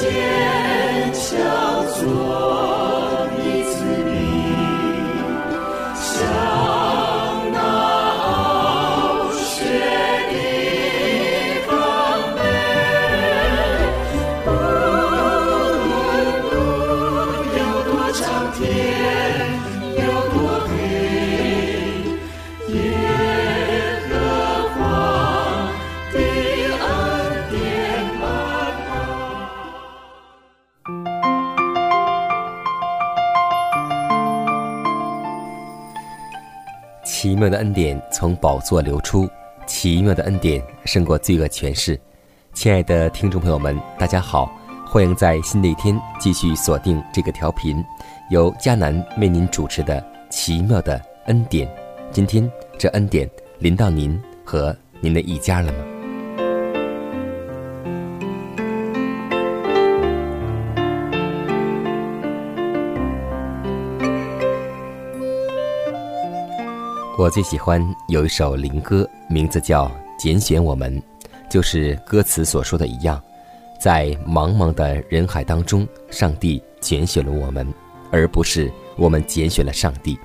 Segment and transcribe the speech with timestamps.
[0.00, 2.57] 坚强做。
[37.38, 39.28] 妙的恩典从宝座流出，
[39.66, 41.98] 奇妙的恩典胜过罪恶权势。
[42.52, 44.50] 亲爱的听众朋友们，大家好，
[44.84, 47.84] 欢迎在新的一天继续锁定这个调频，
[48.30, 51.68] 由迦南为您主持的奇妙的恩典。
[52.10, 55.97] 今天这恩典临到您和您的一家了吗？
[67.18, 70.96] 我最喜欢有一首灵歌，名字叫《拣选我们》，
[71.50, 73.20] 就是歌词所说的一样，
[73.80, 77.66] 在茫茫的人海当中，上帝拣选了我们，
[78.12, 80.16] 而不是我们拣选了上帝。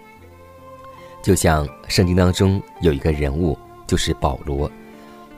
[1.23, 4.69] 就像圣经当中有一个人物，就是保罗，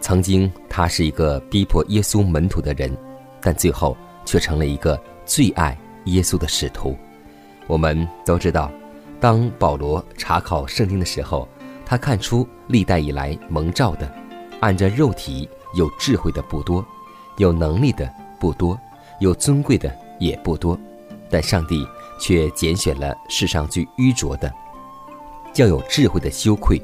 [0.02, 2.94] 曾经他是一个逼迫耶稣门徒的人，
[3.40, 3.96] 但最后
[4.26, 5.78] 却成了一个最爱
[6.08, 6.98] 耶稣的使徒。
[7.66, 8.70] 我们都知道。
[9.26, 11.48] 当保罗查考圣经的时候，
[11.84, 14.08] 他看出历代以来蒙召的，
[14.60, 16.86] 按着肉体有智慧的不多，
[17.38, 18.08] 有能力的
[18.40, 18.80] 不多，
[19.20, 20.80] 有尊贵的也不多，
[21.28, 21.84] 但上帝
[22.20, 24.54] 却拣选了世上最愚拙的，
[25.52, 26.78] 叫有智慧的羞愧；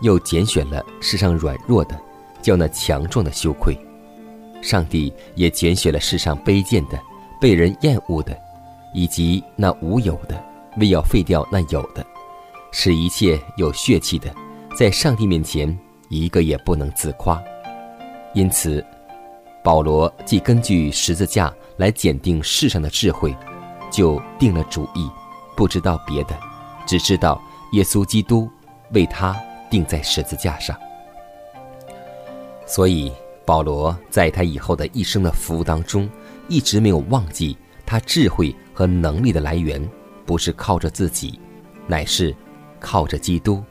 [0.00, 1.98] 又拣选了世上软弱的，
[2.40, 3.76] 叫那强壮的羞愧。
[4.62, 6.96] 上帝也拣选了世上卑贱的、
[7.40, 8.32] 被人厌恶的，
[8.92, 10.40] 以及那无有的。
[10.78, 12.04] 为要废掉那有的，
[12.70, 14.34] 使一切有血气的，
[14.76, 17.42] 在上帝面前一个也不能自夸。
[18.34, 18.84] 因此，
[19.62, 23.34] 保罗既根据十字架来检定世上的智慧，
[23.90, 25.08] 就定了主意，
[25.56, 26.38] 不知道别的，
[26.84, 27.40] 只知道
[27.72, 28.50] 耶稣基督
[28.92, 29.36] 为他
[29.70, 30.76] 钉在十字架上。
[32.66, 33.12] 所以，
[33.46, 36.08] 保罗在他以后的一生的服务当中，
[36.48, 37.56] 一直没有忘记
[37.86, 39.80] 他智慧和能力的来源。
[40.26, 41.38] 不是靠着自己，
[41.86, 42.34] 乃是
[42.80, 43.62] 靠着基督，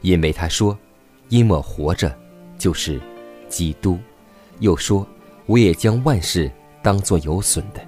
[0.00, 0.76] 因为他说
[1.28, 2.16] ：“因我活着，
[2.58, 3.00] 就是
[3.48, 3.98] 基督。”
[4.60, 5.06] 又说
[5.46, 6.50] ：“我也将万事
[6.82, 7.80] 当作有损的，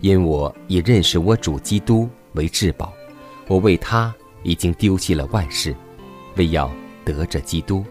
[0.00, 2.92] 因我已认识我主基督为至宝。
[3.48, 5.76] 我为他已经丢弃了万事，
[6.36, 6.70] 为要
[7.04, 7.84] 得着基督，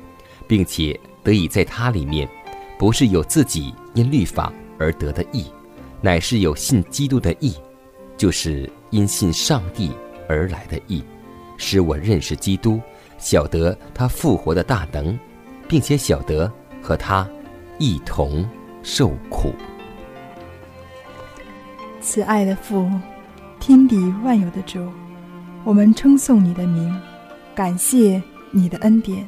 [0.48, 2.28] 并且得以在他里面，
[2.78, 5.46] 不是有自己因律法而得的义，
[6.02, 7.54] 乃是有信基督的义，
[8.18, 9.92] 就是。”因信上帝
[10.26, 11.04] 而来的义，
[11.58, 12.80] 使我认识基督，
[13.18, 15.20] 晓得他复活的大能，
[15.68, 16.50] 并且晓得
[16.82, 17.28] 和他
[17.78, 18.48] 一同
[18.84, 19.54] 受苦。
[22.00, 22.90] 慈爱的父，
[23.60, 24.90] 天地万有的主，
[25.66, 26.98] 我们称颂你的名，
[27.54, 29.28] 感谢你的恩典。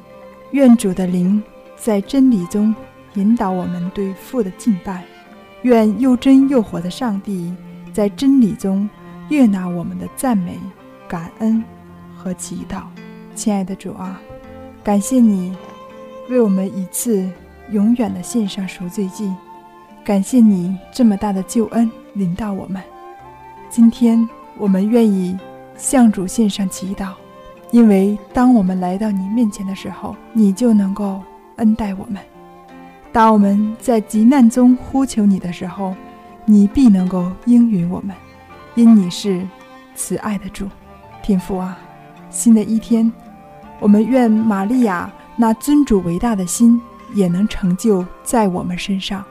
[0.52, 1.44] 愿主的灵
[1.76, 2.74] 在真理中
[3.16, 5.04] 引导我们对父的敬拜。
[5.64, 7.54] 愿又真又活的上帝
[7.92, 8.90] 在真理中。
[9.30, 10.58] 悦纳我们的赞美、
[11.08, 11.64] 感恩
[12.16, 12.84] 和祈祷，
[13.36, 14.22] 亲爱的主啊，
[14.84, 15.56] 感谢你
[16.30, 17.30] 为我们一次
[17.72, 19.34] 永远的献上赎罪祭，
[20.04, 22.82] 感谢你这么大的救恩临到我们。
[23.70, 24.28] 今天
[24.58, 25.38] 我们愿意
[25.76, 27.10] 向主献上祈祷，
[27.72, 31.22] 因为当我们来到你面前的时候，你就能够
[31.58, 32.22] 恩待我们；
[33.12, 35.94] 当我们在急难中呼求你的时候，
[36.46, 38.16] 你必能够应允我们。
[38.78, 39.44] 因你是
[39.96, 40.70] 慈爱的主，
[41.24, 41.76] 天父啊，
[42.30, 43.12] 新的一天，
[43.80, 46.80] 我们愿玛利亚那尊主伟大的心
[47.16, 49.26] 也能成就在我们身上，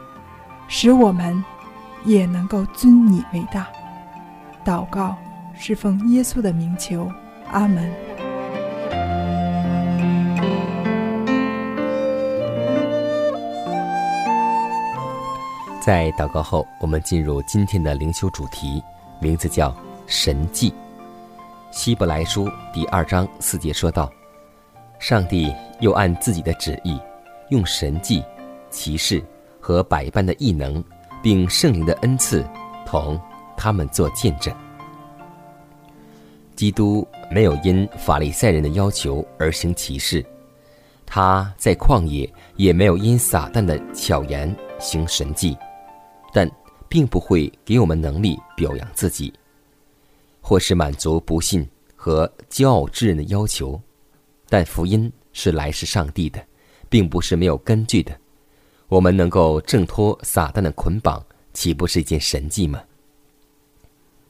[0.66, 1.44] 使我们
[2.04, 3.68] 也能够尊你为大。
[4.64, 5.14] 祷告
[5.54, 7.08] 是奉耶稣的名求，
[7.52, 7.88] 阿门。
[15.80, 18.82] 在祷告后，我们进入今天的灵修主题，
[19.20, 19.74] 名字叫
[20.06, 20.72] “神迹”。
[21.70, 24.10] 希伯来书第二章四节说道
[24.98, 26.98] ：“上帝又按自己的旨意，
[27.50, 28.22] 用神迹、
[28.70, 29.22] 奇事
[29.60, 30.82] 和百般的异能，
[31.22, 32.46] 并圣灵的恩赐，
[32.86, 33.20] 同
[33.56, 34.54] 他们做见证。
[36.54, 40.24] 基督没有因法利赛人的要求而行奇事，
[41.04, 45.56] 他在旷野也没有因撒旦的巧言行神迹。”
[46.32, 46.50] 但
[46.88, 49.32] 并不会给我们能力表扬自己，
[50.40, 53.80] 或是满足不信和骄傲之人的要求。
[54.48, 56.44] 但福音是来自上帝的，
[56.88, 58.16] 并不是没有根据的。
[58.88, 62.82] 我们能够挣脱撒旦的捆绑，岂不是一件神迹吗？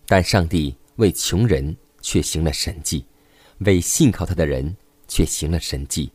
[0.06, 3.04] 但上帝为穷人却行了神迹，
[3.58, 4.74] 为信靠他的人
[5.06, 6.10] 却行了神迹，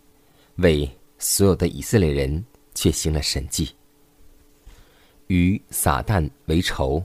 [0.55, 0.89] 为
[1.19, 3.69] 所有的以色列人却行了神迹。
[5.31, 7.01] 与撒旦为仇，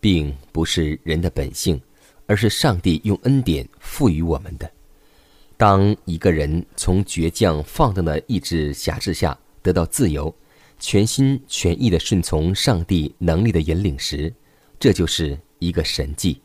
[0.00, 1.80] 并不是人的本性，
[2.26, 4.68] 而是上帝用恩典赋予我们的。
[5.56, 10.34] 当一个人从倔强放荡的意志辖制下得到自由，
[10.80, 14.34] 全心全意的顺从上帝能力的引领时，
[14.80, 16.40] 这就是一个神迹。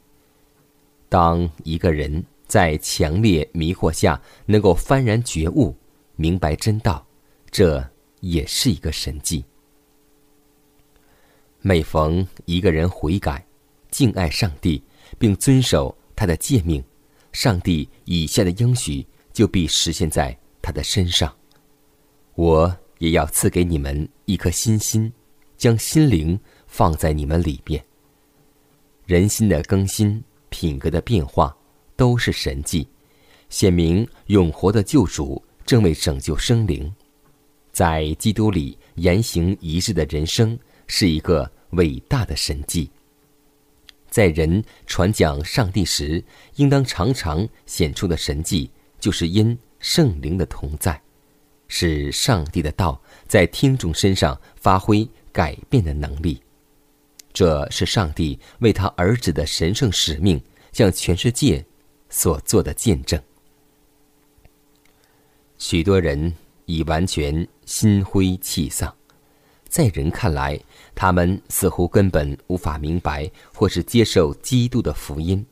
[1.09, 5.75] 当一个人在强烈迷惑下能够幡然觉悟、
[6.15, 7.03] 明白真道，
[7.49, 7.83] 这
[8.19, 9.43] 也是一个神迹。
[11.65, 13.43] 每逢一个人悔改、
[13.89, 14.83] 敬爱上帝，
[15.17, 16.83] 并遵守他的诫命，
[17.31, 21.33] 上帝以下的应许就必实现在他的身上。
[22.35, 25.09] 我也要赐给你们一颗新心，
[25.55, 26.37] 将心灵
[26.67, 27.81] 放在你们里边。
[29.05, 31.55] 人心的更新、品格的变化，
[31.95, 32.85] 都是神迹，
[33.47, 36.93] 显明永活的救主正为拯救生灵，
[37.71, 40.59] 在基督里言行一致的人生。
[40.87, 42.89] 是一个伟大的神迹。
[44.09, 46.23] 在人传讲上帝时，
[46.55, 48.69] 应当常常显出的神迹，
[48.99, 51.01] 就是因圣灵的同在，
[51.67, 56.41] 使上帝的道在听众身上发挥改变的能力。
[57.33, 60.39] 这是上帝为他儿子的神圣使命
[60.71, 61.65] 向全世界
[62.07, 63.19] 所做的见证。
[65.57, 66.31] 许多人
[66.65, 68.95] 已完全心灰气丧。
[69.73, 70.59] 在人看来，
[70.93, 75.43] 他们似乎根本无法明白或是接受基督的福音。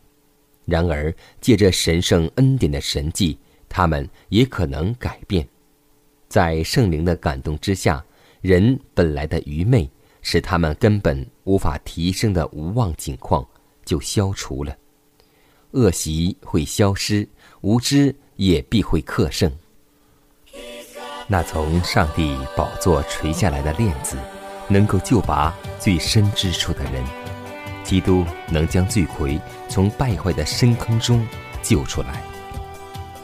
[0.64, 3.36] 然而，借着神圣恩典的神迹，
[3.68, 5.44] 他们也可能改变。
[6.30, 8.06] 在圣灵的感动之下，
[8.42, 9.90] 人本来的愚昧，
[10.22, 13.44] 使他们根本无法提升的无望境况
[13.84, 14.78] 就消除了。
[15.72, 17.28] 恶习会消失，
[17.62, 19.52] 无知也必会克胜。
[21.32, 24.18] 那从上帝宝座垂下来的链子，
[24.68, 27.02] 能够救拔最深之处的人。
[27.86, 29.40] 基督能将罪魁
[29.70, 31.26] 从败坏的深坑中
[31.64, 32.22] 救出来，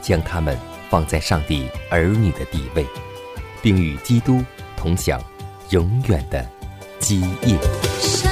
[0.02, 0.58] 将他们
[0.90, 2.86] 放在上帝儿女的地位，
[3.62, 4.42] 并与基督
[4.78, 5.22] 同享
[5.72, 6.50] 永远的
[7.00, 8.27] 基业。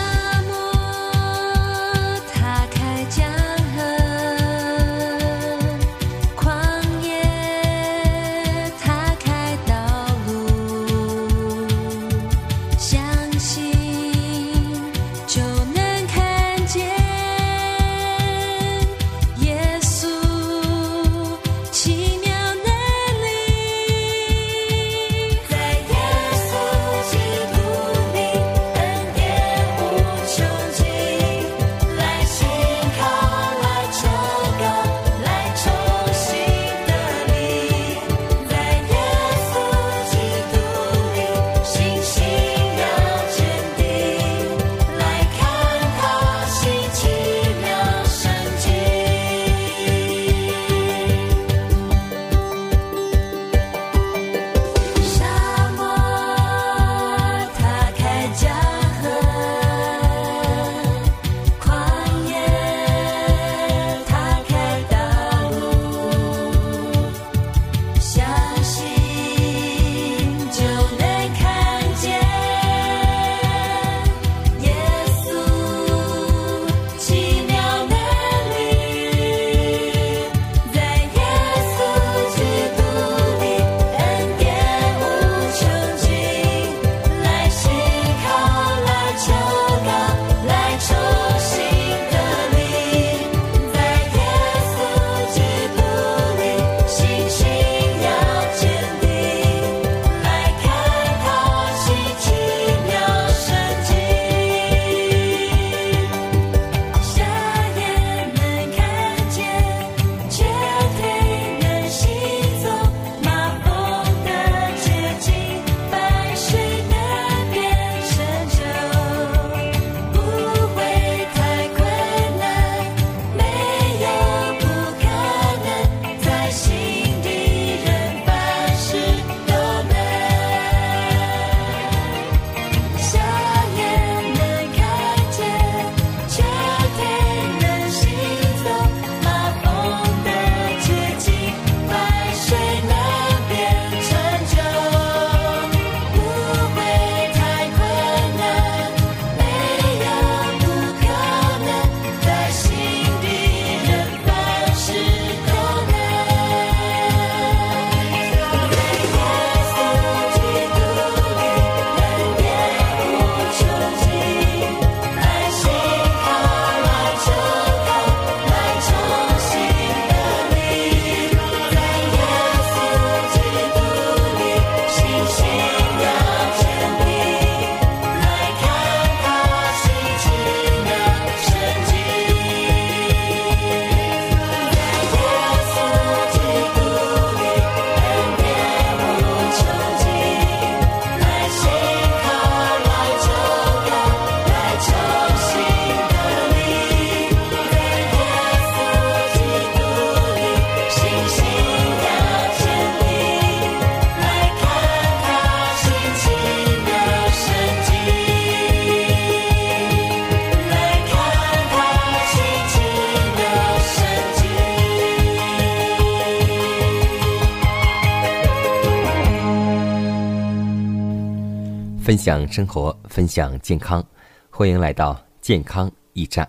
[222.06, 224.06] 分享生活，分享健康，
[224.52, 226.48] 欢迎来到健康驿站。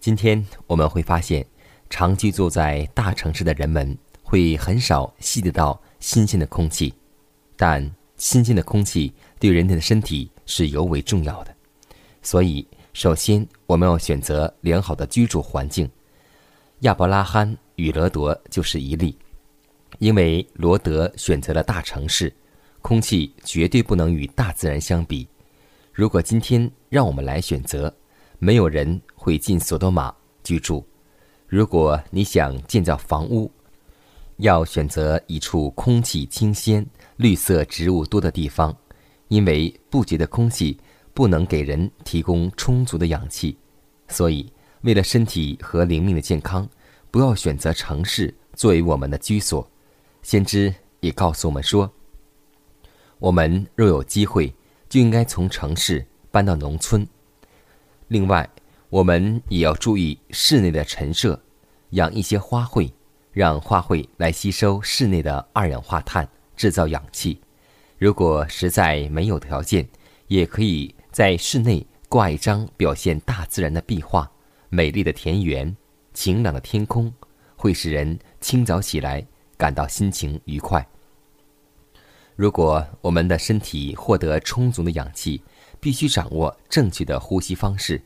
[0.00, 1.44] 今天我们会发现，
[1.90, 6.94] 常居住在大城市的人们会很少吸得到新鲜的空气，
[7.54, 11.54] 但新鲜的空气对人体的身体是尤为重要的。
[12.22, 15.86] 所以，首先我们要选择良好的居住环境。
[16.80, 19.18] 亚伯拉罕与罗德就是一例，
[19.98, 22.32] 因为罗德选择了大城市。
[22.86, 25.26] 空气绝对不能与大自然相比。
[25.92, 27.92] 如果今天让我们来选择，
[28.38, 30.14] 没有人会进索多玛
[30.44, 30.86] 居住。
[31.48, 33.50] 如果你想建造房屋，
[34.36, 38.72] 要选择一处空气清新、绿色植物多的地方，
[39.26, 40.78] 因为不洁的空气
[41.12, 43.58] 不能给人提供充足的氧气。
[44.06, 44.48] 所以，
[44.82, 46.68] 为了身体和灵命的健康，
[47.10, 49.68] 不要选择城市作为我们的居所。
[50.22, 51.92] 先知也告诉我们说。
[53.18, 54.52] 我们若有机会，
[54.88, 57.06] 就应该从城市搬到农村。
[58.08, 58.48] 另外，
[58.90, 61.40] 我们也要注意室内的陈设，
[61.90, 62.90] 养一些花卉，
[63.32, 67.40] 让花卉来吸收室内的二氧化碳，制造氧气。
[67.98, 69.88] 如果实在没有条件，
[70.28, 74.30] 也可以在室内挂一张表现大自然的壁画。
[74.68, 75.74] 美丽的田园，
[76.12, 77.12] 晴朗的天空，
[77.56, 80.86] 会使人清早起来感到心情愉快。
[82.36, 85.40] 如果我们的身体获得充足的氧气，
[85.80, 87.98] 必须掌握正确的呼吸方式，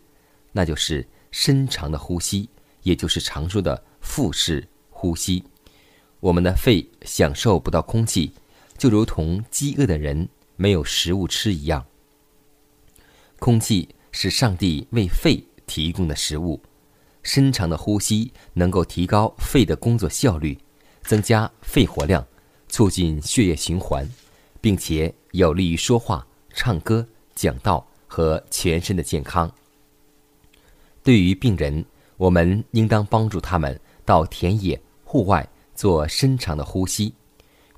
[0.52, 2.48] 那就是深长的呼吸，
[2.84, 5.42] 也就是常说的腹式呼吸。
[6.20, 8.32] 我们的肺享受不到空气，
[8.78, 11.84] 就如同饥饿的人没有食物吃一样。
[13.40, 16.62] 空气是上帝为肺提供的食物，
[17.24, 20.56] 深长的呼吸能够提高肺的工作效率，
[21.02, 22.24] 增加肺活量。
[22.72, 24.08] 促进血液循环，
[24.60, 29.50] 并且有利于说话、唱歌、讲道和全身的健康。
[31.02, 31.84] 对于病人，
[32.16, 37.14] 我们应当帮助他们到田野、户外做深长的呼吸，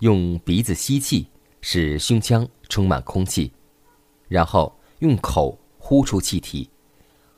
[0.01, 1.27] 用鼻子吸气，
[1.61, 3.53] 使胸腔充满空气，
[4.29, 6.69] 然后用口呼出气体。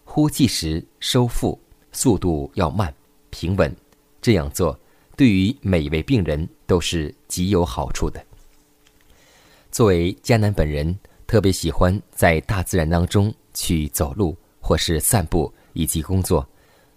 [0.04, 1.60] 呼气时收腹，
[1.92, 2.94] 速度要慢、
[3.30, 3.74] 平稳。
[4.22, 4.78] 这样做。
[5.16, 8.24] 对于每一位病人都是极有好处的。
[9.74, 16.48] 作为迦南本人，特别喜欢在大自然当中去走路或是散步以及工作。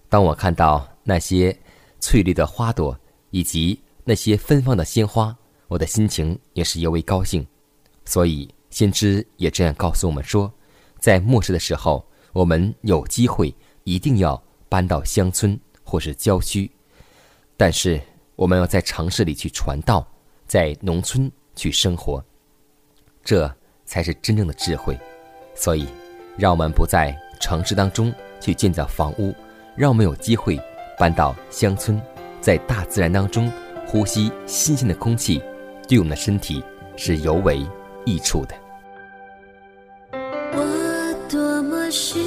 [0.10, 1.58] 当我看到那些
[2.00, 2.96] 翠绿的花朵
[3.32, 5.36] 以及那些芬芳的鲜花，
[5.68, 7.44] 我的心情也是尤为高兴。
[8.06, 10.54] 所以先知也这样告诉我们说，
[11.00, 13.52] 在末世的时候，我们有机会
[13.86, 16.70] 一定要搬到乡村或是郊区。
[17.58, 18.00] 但是，
[18.36, 20.08] 我们要在城市里去传道，
[20.46, 22.24] 在农村去生活，
[23.28, 23.54] 这
[23.84, 24.98] 才是真正的智慧。
[25.54, 25.86] 所以，
[26.38, 29.36] 让我们不在城市当中去建造房屋，
[29.76, 30.58] 让我们有机会
[30.98, 32.02] 搬到乡村，
[32.40, 33.52] 在大自然当中
[33.86, 35.44] 呼吸新鲜的空气，
[35.90, 36.64] 对我们的身体
[36.96, 37.68] 是尤为
[38.06, 38.56] 益处的。
[40.54, 42.27] 我多么需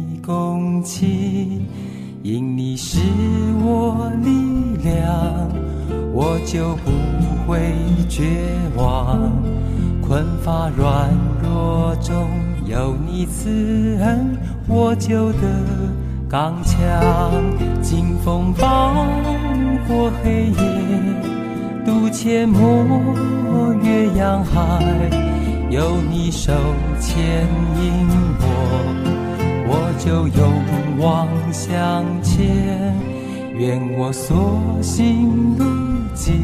[0.23, 1.65] 共情，
[2.21, 2.99] 因你是
[3.63, 4.29] 我力
[4.83, 5.49] 量，
[6.13, 6.91] 我就不
[7.47, 7.59] 会
[8.07, 8.23] 绝
[8.75, 9.31] 望。
[10.01, 11.09] 困乏软
[11.41, 12.27] 弱中
[12.65, 15.39] 有你慈恩，我就得
[16.29, 16.79] 刚强。
[17.81, 18.93] 经风暴
[19.87, 20.53] 过黑夜，
[21.83, 25.09] 渡阡陌越洋海，
[25.71, 26.53] 有你手
[26.99, 27.47] 牵
[27.81, 28.07] 引
[28.39, 29.20] 我。
[29.73, 30.51] 我就勇
[30.99, 32.93] 往向前，
[33.57, 35.63] 愿我所行路
[36.13, 36.35] 径，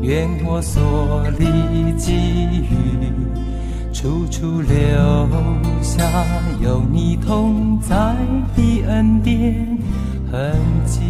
[0.00, 2.14] 愿我所历际
[2.62, 2.72] 遇，
[3.92, 4.72] 处处留
[5.82, 6.24] 下
[6.62, 8.16] 有你同在
[8.56, 9.78] 的恩典
[10.32, 10.56] 痕
[10.86, 11.00] 迹。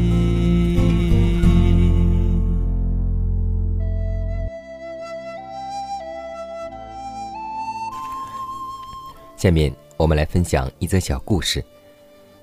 [9.37, 9.84] 下面。
[9.97, 11.65] 我们来分享一则小故事。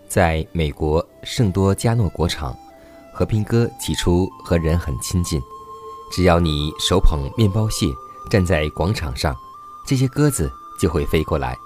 [0.08, 2.58] 在美国圣多加诺国场，
[3.14, 5.42] 和平鸽起初和人很亲近。
[6.12, 7.88] 只要你手捧面包屑，
[8.30, 9.36] 站在广场上，
[9.86, 11.58] 这些鸽子就会飞过来，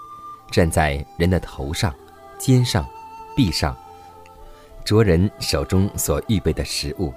[0.51, 1.93] 站在人的头上、
[2.39, 2.85] 肩上、
[3.35, 3.75] 臂上，
[4.83, 7.13] 啄人手中所预备的食物。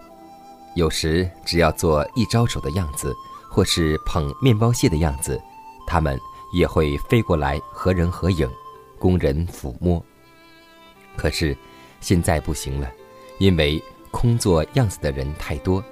[0.74, 3.14] 有时只要做一招手的样子，
[3.50, 5.40] 或是捧面包屑的样子，
[5.86, 6.18] 它们。
[6.52, 8.48] 也会飞过来和人合影，
[8.98, 10.02] 供人抚摸。
[11.16, 11.56] 可是
[12.00, 12.90] 现在不行了，
[13.38, 15.82] 因为空做样子的人太多，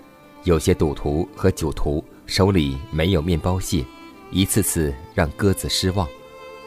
[0.44, 3.84] 有些赌徒和酒徒手里没有面包屑，
[4.30, 6.08] 一次次让鸽子失望。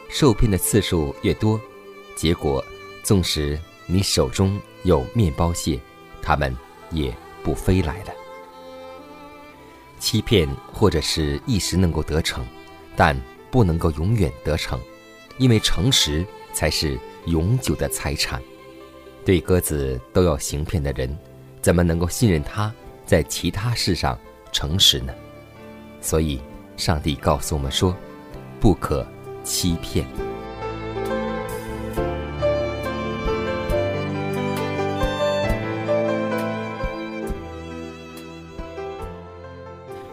[0.09, 1.59] 受骗的次数越多，
[2.15, 2.63] 结果
[3.03, 5.79] 纵使你手中有面包屑，
[6.21, 6.55] 他们
[6.91, 8.13] 也不飞来了。
[9.99, 12.45] 欺骗或者是一时能够得逞，
[12.95, 13.15] 但
[13.51, 14.79] 不能够永远得逞，
[15.37, 18.41] 因为诚实才是永久的财产。
[19.25, 21.17] 对鸽子都要行骗的人，
[21.61, 22.73] 怎么能够信任他
[23.05, 24.17] 在其他事上
[24.51, 25.13] 诚实呢？
[26.01, 26.41] 所以，
[26.77, 27.95] 上帝告诉我们说，
[28.59, 29.05] 不可
[29.43, 30.05] 欺骗。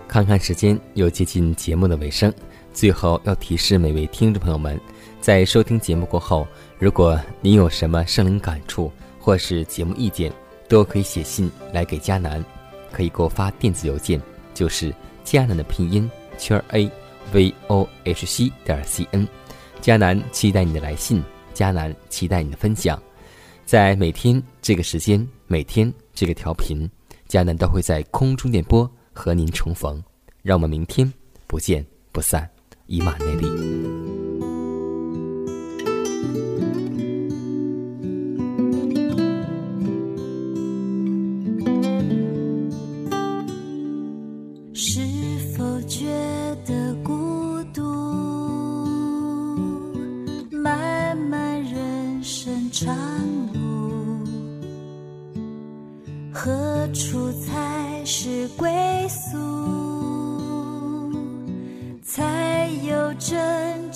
[0.08, 2.32] 看看时间，又接近节目的尾声。
[2.76, 4.78] 最后要提示每位听众朋友们，
[5.18, 6.46] 在收听节目过后，
[6.78, 10.30] 如果您有什么生灵感触或是节目意见，
[10.68, 12.44] 都可以写信来给迦南，
[12.92, 14.20] 可以给我发电子邮件，
[14.52, 16.86] 就是迦南的拼音圈 a
[17.32, 19.26] v o h c 点 c n。
[19.80, 23.02] 迦南期待你的来信，迦南期待你的分享。
[23.64, 26.86] 在每天这个时间，每天这个调频，
[27.26, 28.88] 迦南都会在空中电波。
[29.14, 30.04] 和您重逢，
[30.42, 31.10] 让我们明天
[31.46, 32.46] 不见不散，
[32.86, 34.25] 以马内利。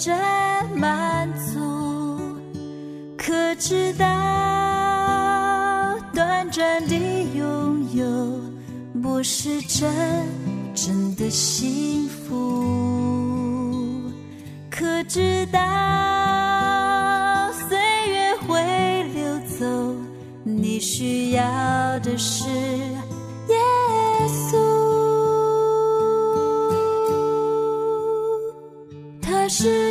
[0.00, 0.16] 真
[0.74, 1.60] 满足，
[3.18, 4.06] 可知道
[6.14, 6.96] 短暂的
[7.34, 8.40] 拥有
[9.02, 9.92] 不是真
[10.74, 12.32] 正的幸福？
[14.70, 15.60] 可知道
[17.68, 19.66] 岁月会流走，
[20.44, 21.42] 你需要
[21.98, 22.48] 的是。
[22.48, 23.56] 耶
[24.28, 24.56] 稣，
[29.20, 29.89] 他是